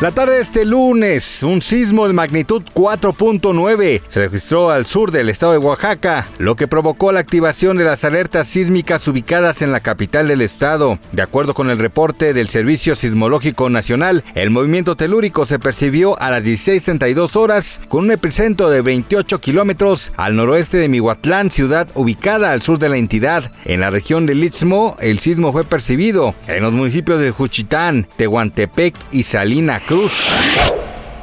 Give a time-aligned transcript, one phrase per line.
[0.00, 5.28] La tarde de este lunes, un sismo de magnitud 4.9 se registró al sur del
[5.28, 9.80] estado de Oaxaca, lo que provocó la activación de las alertas sísmicas ubicadas en la
[9.80, 11.00] capital del estado.
[11.10, 16.30] De acuerdo con el reporte del Servicio Sismológico Nacional, el movimiento telúrico se percibió a
[16.30, 22.52] las 16.32 horas con un epicentro de 28 kilómetros al noroeste de Mihuatlán, ciudad ubicada
[22.52, 23.50] al sur de la entidad.
[23.64, 28.94] En la región del Istmo, el sismo fue percibido en los municipios de Juchitán, Tehuantepec
[29.10, 30.28] y Salina Cruz.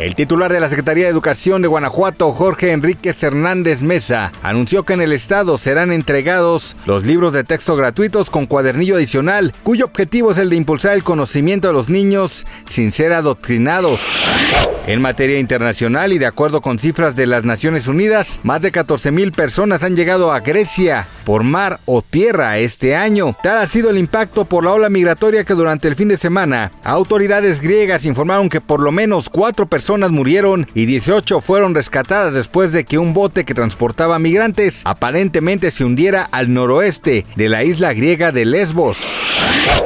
[0.00, 4.94] El titular de la Secretaría de Educación de Guanajuato, Jorge Enríquez Hernández Mesa, anunció que
[4.94, 10.30] en el estado serán entregados los libros de texto gratuitos con cuadernillo adicional, cuyo objetivo
[10.32, 14.00] es el de impulsar el conocimiento de los niños sin ser adoctrinados.
[14.86, 19.12] En materia internacional y de acuerdo con cifras de las Naciones Unidas, más de 14
[19.12, 23.36] mil personas han llegado a Grecia por mar o tierra este año.
[23.42, 26.72] Tal ha sido el impacto por la ola migratoria que durante el fin de semana
[26.82, 32.72] autoridades griegas informaron que por lo menos cuatro personas murieron y 18 fueron rescatadas después
[32.72, 37.92] de que un bote que transportaba migrantes aparentemente se hundiera al noroeste de la isla
[37.92, 38.98] griega de Lesbos.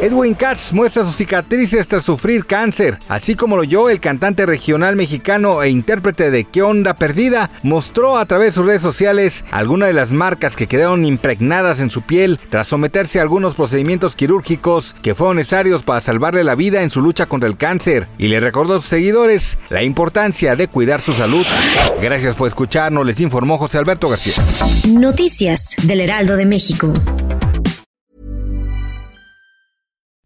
[0.01, 4.97] Edwin Katz muestra sus cicatrices tras sufrir cáncer, así como lo oyó el cantante regional
[4.97, 7.51] mexicano e intérprete de ¿Qué onda perdida?
[7.63, 11.91] mostró a través de sus redes sociales algunas de las marcas que quedaron impregnadas en
[11.91, 16.83] su piel tras someterse a algunos procedimientos quirúrgicos que fueron necesarios para salvarle la vida
[16.83, 20.69] en su lucha contra el cáncer y le recordó a sus seguidores la importancia de
[20.69, 21.47] cuidar su salud.
[22.03, 24.35] Gracias por escucharnos, les informó José Alberto García.
[24.89, 26.93] Noticias del Heraldo de México.